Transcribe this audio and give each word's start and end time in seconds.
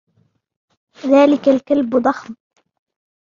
ذلك 1.05 1.47
الكلب 1.49 1.95
ضخم. 1.95 2.35